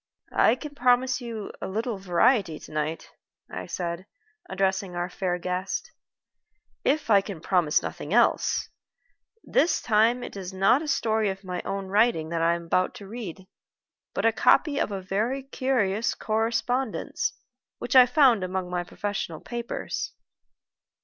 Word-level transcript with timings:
"I 0.33 0.55
can 0.55 0.73
promise 0.73 1.21
you 1.21 1.51
a 1.61 1.67
little 1.67 1.99
variety 1.99 2.57
to 2.61 2.71
night," 2.71 3.11
I 3.51 3.67
said, 3.67 4.07
addressing 4.49 4.95
our 4.95 5.11
fair 5.11 5.37
guest, 5.37 5.91
"if 6.83 7.11
I 7.11 7.21
can 7.21 7.39
promise 7.39 7.83
nothing 7.83 8.11
else. 8.11 8.67
This 9.43 9.79
time 9.79 10.23
it 10.23 10.35
is 10.35 10.53
not 10.53 10.81
a 10.81 10.87
story 10.87 11.29
of 11.29 11.43
my 11.43 11.61
own 11.65 11.85
writing 11.89 12.29
that 12.29 12.41
I 12.41 12.55
am 12.55 12.65
about 12.65 12.95
to 12.95 13.07
read, 13.07 13.45
but 14.15 14.25
a 14.25 14.31
copy 14.31 14.79
of 14.79 14.91
a 14.91 15.03
very 15.03 15.43
curious 15.43 16.15
correspondence 16.15 17.33
which 17.77 17.95
I 17.95 18.07
found 18.07 18.43
among 18.43 18.71
my 18.71 18.83
professional 18.83 19.39
papers." 19.39 20.13